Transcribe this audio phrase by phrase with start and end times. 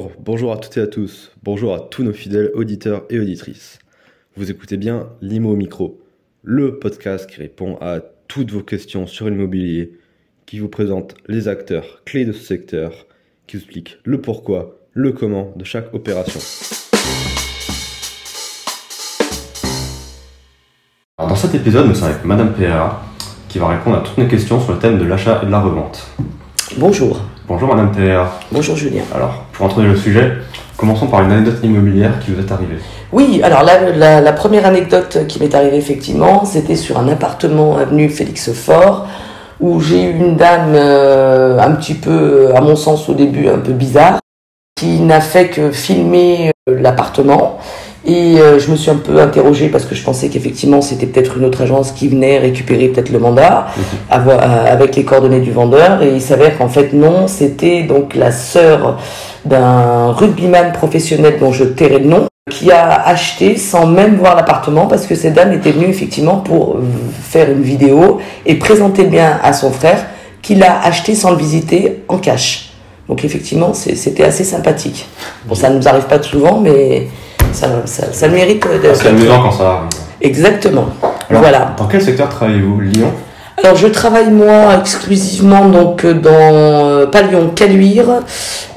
[0.00, 3.78] Bonjour, bonjour à toutes et à tous, bonjour à tous nos fidèles auditeurs et auditrices.
[4.34, 6.00] Vous écoutez bien Limo Micro,
[6.42, 9.98] le podcast qui répond à toutes vos questions sur l'immobilier,
[10.46, 13.06] qui vous présente les acteurs clés de ce secteur,
[13.46, 16.40] qui vous explique le pourquoi, le comment de chaque opération.
[21.18, 23.02] dans cet épisode, nous sommes avec Madame PRA
[23.50, 25.60] qui va répondre à toutes nos questions sur le thème de l'achat et de la
[25.60, 26.08] revente.
[26.78, 27.20] Bonjour.
[27.46, 28.40] Bonjour Madame PRA.
[28.50, 29.02] Bonjour Julien.
[29.14, 30.32] Alors, pour introduire le sujet,
[30.78, 32.78] commençons par une anecdote immobilière qui vous est arrivée.
[33.12, 38.08] Oui, alors la, la- première anecdote qui m'est arrivée effectivement, c'était sur un appartement avenue
[38.08, 39.06] Félix Faure,
[39.60, 43.58] où j'ai eu une dame euh, un petit peu, à mon sens au début, un
[43.58, 44.18] peu bizarre,
[44.76, 47.58] qui n'a fait que filmer euh, l'appartement.
[48.06, 51.36] Et euh, je me suis un peu interrogée parce que je pensais qu'effectivement c'était peut-être
[51.36, 53.66] une autre agence qui venait récupérer peut-être le mandat
[54.08, 56.02] avoir- euh, avec les coordonnées du vendeur.
[56.02, 58.98] Et il s'avère qu'en fait non, c'était donc la sœur
[59.44, 64.86] d'un rugbyman professionnel dont je tairai le nom qui a acheté sans même voir l'appartement
[64.86, 66.78] parce que cette dame était venue effectivement pour
[67.22, 70.06] faire une vidéo et présenter le bien à son frère
[70.42, 72.70] qui l'a acheté sans le visiter en cash.
[73.08, 75.06] Donc effectivement, c'était assez sympathique.
[75.46, 77.08] Bon, ça ne nous arrive pas souvent, mais
[77.52, 78.94] ça, ça, ça le mérite de...
[78.94, 79.88] C'est amusant quand ça arrive.
[80.20, 80.86] Exactement.
[81.28, 81.74] Alors, voilà.
[81.78, 83.10] Dans quel secteur travaillez-vous Lyon
[83.62, 88.22] Alors je travaille moi exclusivement donc euh, dans euh, pas Lyon, Caluire,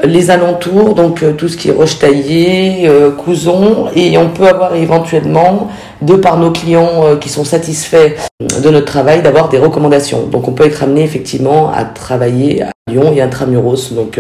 [0.04, 4.76] les alentours, donc euh, tout ce qui est Roche-Taillé, euh, Couzon, et on peut avoir
[4.76, 5.70] éventuellement,
[6.02, 10.28] de par nos clients euh, qui sont satisfaits de notre travail, d'avoir des recommandations.
[10.28, 14.20] Donc on peut être amené effectivement à travailler à Lyon et à Intramuros, donc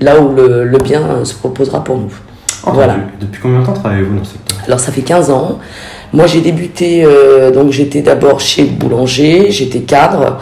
[0.00, 2.12] là où le, le bien se proposera pour nous.
[2.66, 2.76] Entendu.
[2.76, 2.96] Voilà.
[3.20, 5.58] Depuis combien de temps travaillez-vous dans ce secteur Alors ça fait 15 ans.
[6.12, 10.38] Moi j'ai débuté, euh, donc j'étais d'abord chez le boulanger, j'étais cadre.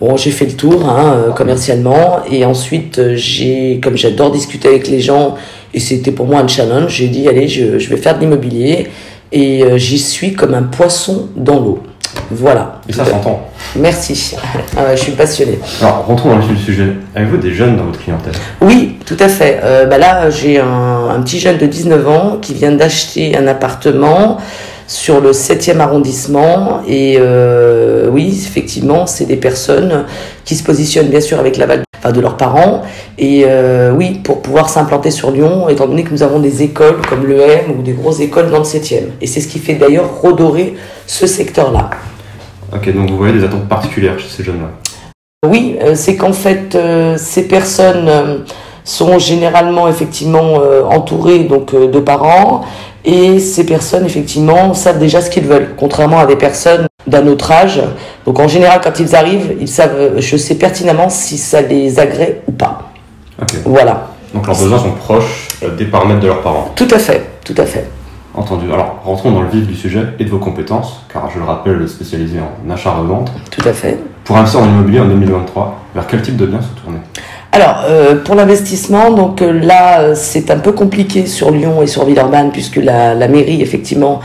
[0.00, 4.68] Bon, j'ai fait le tour hein, euh, commercialement et ensuite euh, j'ai, comme j'adore discuter
[4.68, 5.36] avec les gens
[5.74, 8.88] et c'était pour moi un challenge, j'ai dit allez je, je vais faire de l'immobilier
[9.30, 11.82] et j'y suis comme un poisson dans l'eau.
[12.30, 12.80] Voilà.
[12.88, 13.48] Et ça s'entend.
[13.76, 14.36] Merci.
[14.76, 15.58] Ah je suis passionnée.
[15.80, 16.92] Alors, rentrons dans le sujet.
[17.14, 18.34] Avez-vous des jeunes dans votre clientèle?
[18.60, 19.60] Oui, tout à fait.
[19.62, 23.46] Euh, bah là, j'ai un, un petit jeune de 19 ans qui vient d'acheter un
[23.46, 24.38] appartement
[24.88, 26.80] sur le 7e arrondissement.
[26.88, 30.04] Et euh, oui, effectivement, c'est des personnes
[30.44, 32.82] qui se positionnent bien sûr avec l'aval enfin, de leurs parents.
[33.18, 36.96] Et euh, oui, pour pouvoir s'implanter sur Lyon, étant donné que nous avons des écoles
[37.08, 39.04] comme l'EM ou des grosses écoles dans le 7e.
[39.20, 40.74] Et c'est ce qui fait d'ailleurs redorer
[41.06, 41.90] ce secteur-là.
[42.72, 44.68] Ok, donc vous voyez des attentes particulières chez ces jeunes-là.
[45.46, 48.38] Oui, euh, c'est qu'en fait, euh, ces personnes euh,
[48.84, 50.54] sont généralement effectivement
[50.90, 52.64] entourées donc de parents
[53.04, 57.52] et ces personnes effectivement savent déjà ce qu'ils veulent, contrairement à des personnes d'un autre
[57.52, 57.82] âge.
[58.24, 62.40] Donc en général, quand ils arrivent, ils savent, je sais pertinemment si ça les agrée
[62.48, 62.90] ou pas.
[63.40, 63.56] Ok.
[63.66, 66.72] Voilà, Donc leurs besoins sont proches des paramètres de leurs parents.
[66.74, 67.86] tout à fait, tout à fait.
[68.38, 68.72] Entendu.
[68.72, 71.88] Alors, rentrons dans le vif du sujet et de vos compétences, car je le rappelle,
[71.88, 73.32] spécialisé en achat-revente.
[73.50, 73.98] Tout à fait.
[74.22, 76.98] Pour investir en immobilier en 2023, vers quel type de bien se tourner?
[77.50, 81.88] Alors, euh, pour l'investissement, donc euh, là, euh, c'est un peu compliqué sur Lyon et
[81.88, 84.20] sur Villeurbanne, puisque la, la mairie, effectivement,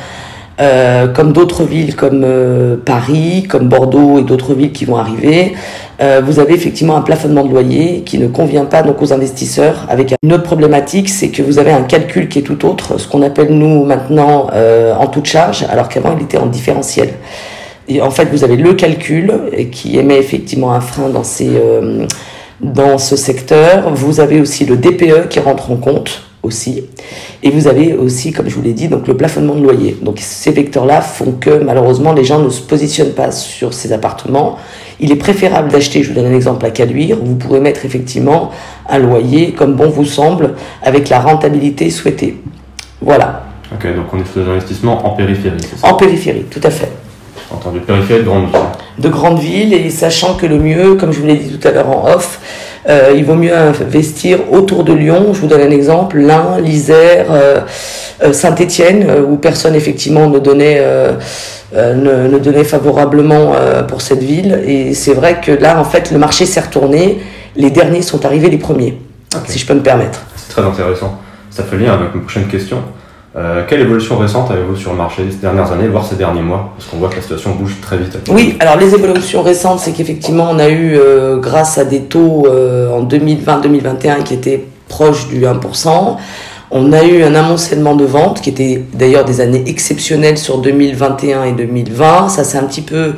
[0.62, 5.54] euh, comme d'autres villes comme euh, Paris, comme Bordeaux et d'autres villes qui vont arriver,
[6.02, 9.86] euh, vous avez effectivement un plafonnement de loyer qui ne convient pas donc aux investisseurs.
[9.90, 13.08] Avec une autre problématique, c'est que vous avez un calcul qui est tout autre, ce
[13.08, 17.10] qu'on appelle nous maintenant euh, en toute charge, alors qu'avant il était en différentiel.
[17.88, 19.32] Et en fait, vous avez le calcul
[19.72, 22.06] qui émet effectivement un frein dans ces euh,
[22.62, 23.94] dans ce secteur.
[23.94, 26.84] Vous avez aussi le DPE qui rentre en compte aussi.
[27.42, 29.98] Et vous avez aussi, comme je vous l'ai dit, donc le plafonnement de loyer.
[30.02, 34.58] Donc ces vecteurs-là font que malheureusement les gens ne se positionnent pas sur ces appartements.
[35.00, 38.52] Il est préférable d'acheter, je vous donne un exemple à Caluire, vous pourrez mettre effectivement
[38.88, 40.54] un loyer comme bon vous semble,
[40.84, 42.38] avec la rentabilité souhaitée.
[43.02, 45.88] Voilà, Ok, donc on est sur des investissements en périphérie, c'est ça?
[45.88, 46.92] En périphérie, tout à fait.
[47.52, 47.80] Entendu.
[47.80, 48.60] Périphérie de grande ville.
[49.00, 51.72] de grandes villes et sachant que le mieux, comme je vous l'ai dit tout à
[51.72, 52.40] l'heure en off,
[52.90, 55.34] euh, il vaut mieux investir autour de Lyon.
[55.34, 57.62] Je vous donne un exemple, l'Ain, l'Isère, euh,
[58.24, 60.82] euh, Saint-Étienne, où personne effectivement ne donnait,
[61.76, 63.54] ne, ne donnait favorablement
[63.88, 64.62] pour cette ville.
[64.66, 67.20] Et c'est vrai que là, en fait, le marché s'est retourné.
[67.56, 68.98] Les derniers sont arrivés les premiers,
[69.48, 70.22] si je peux me permettre.
[70.36, 71.20] C'est très intéressant.
[71.52, 72.80] Ça fait lien avec ma prochaine question.
[73.36, 76.72] Euh, quelle évolution récente avez-vous sur le marché ces dernières années, voire ces derniers mois?
[76.78, 78.16] Parce qu'on voit que la situation bouge très vite.
[78.30, 82.46] Oui, alors les évolutions récentes, c'est qu'effectivement, on a eu, euh, grâce à des taux
[82.48, 86.18] euh, en 2020-2021 qui étaient proches du 1%,
[86.70, 91.46] on a eu un amoncellement de ventes qui était d'ailleurs des années exceptionnelles sur 2021
[91.46, 92.30] et 2020.
[92.30, 93.14] Ça s'est un petit peu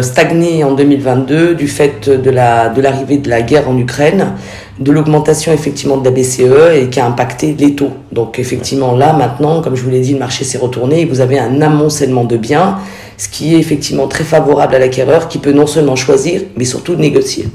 [0.00, 4.32] stagné en 2022 du fait de la de l'arrivée de la guerre en Ukraine.
[4.78, 7.90] De l'augmentation effectivement de la BCE et qui a impacté les taux.
[8.12, 11.20] Donc effectivement là maintenant, comme je vous l'ai dit, le marché s'est retourné et vous
[11.20, 12.78] avez un amoncellement de biens,
[13.16, 16.94] ce qui est effectivement très favorable à l'acquéreur qui peut non seulement choisir mais surtout
[16.94, 17.48] négocier.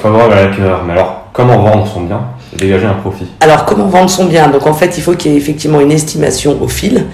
[0.00, 2.22] Favorable à l'acquéreur, mais alors comment vendre son bien
[2.58, 3.26] dégager un profit?
[3.40, 4.48] Alors comment vendre son bien?
[4.48, 7.06] Donc en fait il faut qu'il y ait effectivement une estimation au fil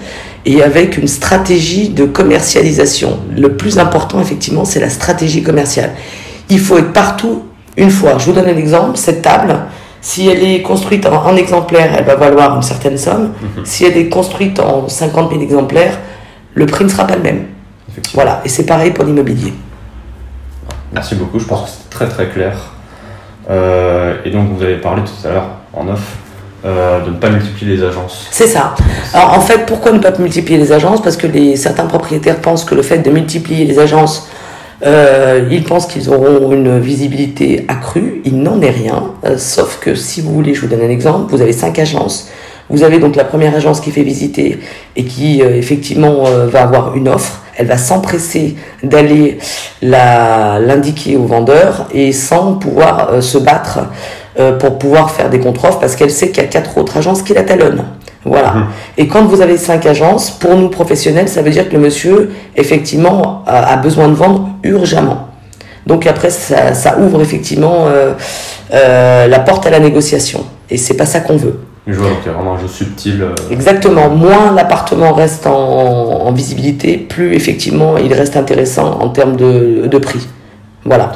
[0.45, 3.19] et avec une stratégie de commercialisation.
[3.35, 5.91] Le plus important effectivement c'est la stratégie commerciale.
[6.49, 7.43] Il faut être partout
[7.79, 8.17] une fois.
[8.17, 9.55] Je vous donne un exemple, cette table,
[10.01, 13.31] si elle est construite en un exemplaire, elle va valoir une certaine somme.
[13.41, 13.65] Mhm.
[13.65, 15.97] Si elle est construite en 50 000 exemplaires,
[16.53, 17.45] le prix ne sera pas le même.
[18.13, 19.53] Voilà, et c'est pareil pour l'immobilier.
[20.93, 22.53] Merci beaucoup, je pense que c'est très très clair.
[23.49, 26.17] Euh, et donc vous avez parlé tout à l'heure en off
[26.65, 28.27] euh, de ne pas multiplier les agences.
[28.31, 28.75] C'est ça.
[29.13, 31.01] Alors en fait, pourquoi ne pas multiplier les agences?
[31.01, 34.29] Parce que les, certains propriétaires pensent que le fait de multiplier les agences
[34.85, 38.21] euh, ils pensent qu'ils auront une visibilité accrue.
[38.25, 39.11] Il n'en est rien.
[39.25, 41.31] Euh, sauf que si vous voulez, je vous donne un exemple.
[41.31, 42.29] Vous avez cinq agences.
[42.69, 44.59] Vous avez donc la première agence qui fait visiter
[44.95, 47.41] et qui euh, effectivement va avoir une offre.
[47.57, 49.37] Elle va s'empresser d'aller
[49.81, 53.79] l'indiquer au vendeur et sans pouvoir se battre
[54.59, 57.33] pour pouvoir faire des contre-offres parce qu'elle sait qu'il y a quatre autres agences qui
[57.33, 57.85] la talonnent.
[58.25, 58.53] Voilà.
[58.53, 58.65] Mhm.
[58.97, 62.31] Et quand vous avez cinq agences, pour nous professionnels, ça veut dire que le monsieur,
[62.55, 65.27] effectivement, a, besoin de vendre urgemment.
[65.87, 68.13] Donc après, ça, ouvre effectivement euh,
[68.73, 70.43] euh, la porte à la négociation.
[70.69, 71.59] Et c'est pas ça qu'on veut.
[71.87, 73.21] Je vois, donc il y a vraiment un jeu subtil.
[73.21, 73.33] Euh.
[73.49, 74.09] Exactement.
[74.09, 80.27] Moins l'appartement reste en, visibilité, plus effectivement il reste intéressant en termes de, de prix.
[80.85, 81.11] Voilà.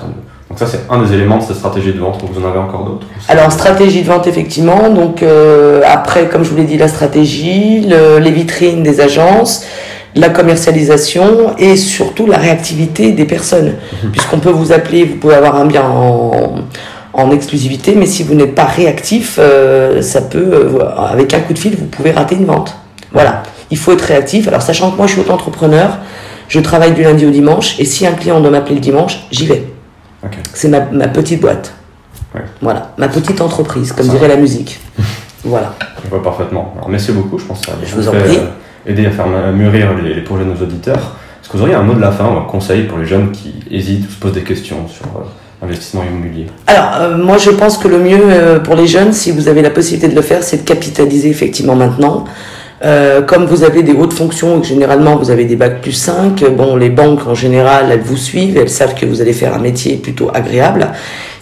[0.54, 2.24] Donc ça, c'est un des éléments de cette stratégie de vente.
[2.32, 4.92] Vous en avez encore d'autres Alors, stratégie de vente, effectivement.
[4.92, 7.82] Donc, euh, après, comme je vous l'ai dit, la stratégie,
[8.22, 9.66] les vitrines des agences,
[10.16, 13.78] la commercialisation et surtout la réactivité des personnes.
[14.04, 14.12] Mhm.
[14.12, 18.54] Puisqu'on peut vous appeler, vous pouvez avoir un bien en, exclusivité, mais si vous n'êtes
[18.54, 22.46] pas réactif, euh, ça peut, euh, avec un coup de fil, vous pouvez rater une
[22.46, 22.76] vente.
[23.12, 23.42] Voilà.
[23.72, 24.48] Il faut être réactif.
[24.48, 25.98] Alors, sachant que moi, je suis auto-entrepreneur,
[26.48, 29.48] je travaille du lundi au dimanche, et si un client doit m'appeler le dimanche, j'y
[29.48, 29.73] vais.
[30.54, 31.74] C'est ma, petite boîte.
[32.62, 34.80] Voilà, ma petite entreprise, comme dirait la musique.
[35.44, 35.76] voilà.
[36.04, 36.74] Je vois parfaitement.
[36.76, 38.38] Alors, merci beaucoup, je pense que ça je vous en prie.
[38.38, 41.16] Euh, aider à faire mûrir les, projets de nos auditeurs.
[41.42, 43.32] Est-ce que vous auriez un mot de la fin ou un conseil pour les jeunes
[43.32, 45.24] qui hésitent ou se posent des questions sur euh,
[45.62, 46.48] l'investissement immobilier?
[46.68, 49.70] Alors, euh, moi je pense que le mieux pour les jeunes, si vous avez la
[49.70, 52.26] possibilité de le faire, c'est de capitaliser effectivement maintenant.
[52.84, 56.44] Euh, comme vous avez des hautes fonctions et généralement vous avez des bacs plus 5,
[56.52, 59.60] bon, les banques en général, elles vous suivent, elles savent que vous allez faire un
[59.60, 60.90] métier plutôt agréable.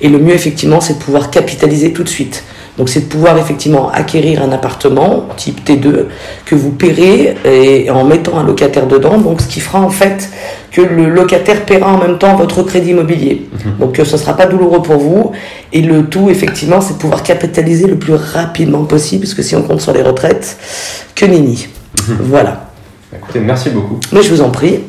[0.01, 2.43] Et le mieux, effectivement, c'est de pouvoir capitaliser tout de suite.
[2.77, 6.05] Donc c'est de pouvoir effectivement acquérir un appartement type T2
[6.45, 10.29] que vous paierez et en mettant un locataire dedans, donc ce qui fera en fait
[10.71, 13.47] que le locataire paiera en même temps votre crédit immobilier.
[13.65, 13.77] Mhm.
[13.77, 15.31] Donc ce ne sera pas douloureux pour vous
[15.73, 19.55] et le tout effectivement c'est de pouvoir capitaliser le plus rapidement possible parce que si
[19.55, 20.57] on compte sur les retraites,
[21.13, 21.67] que nini.
[21.97, 22.17] Mhm.
[22.21, 22.71] Voilà.
[23.13, 23.99] Écoutez, merci beaucoup.
[24.13, 24.79] Mais je vous en prie.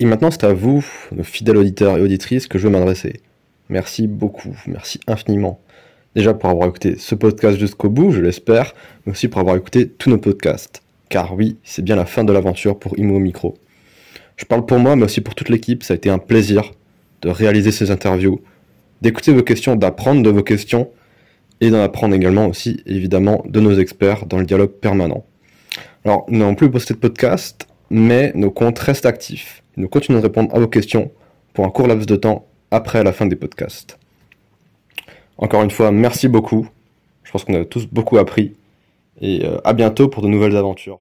[0.00, 3.20] Et maintenant, c'est à vous, nos fidèles auditeurs et auditrices, que je veux m'adresser.
[3.68, 5.60] Merci beaucoup, merci infiniment.
[6.14, 8.74] Déjà pour avoir écouté ce podcast jusqu'au bout, je l'espère,
[9.04, 10.82] mais aussi pour avoir écouté tous nos podcasts.
[11.08, 13.56] Car oui, c'est bien la fin de l'aventure pour Imo Micro.
[14.36, 16.72] Je parle pour moi, mais aussi pour toute l'équipe, ça a été un plaisir
[17.22, 18.40] de réaliser ces interviews,
[19.02, 20.90] d'écouter vos questions, d'apprendre de vos questions,
[21.60, 25.24] et d'en apprendre également aussi, évidemment, de nos experts dans le dialogue permanent.
[26.04, 29.62] Alors, nous n'avons plus posté de podcast, mais nos comptes restent actifs.
[29.76, 31.10] Nous continuons de répondre à vos questions
[31.54, 33.98] pour un court laps de temps après la fin des podcasts.
[35.38, 36.68] Encore une fois, merci beaucoup.
[37.22, 38.54] Je pense qu'on a tous beaucoup appris.
[39.20, 40.96] Et euh, à bientôt pour de nouvelles aventures.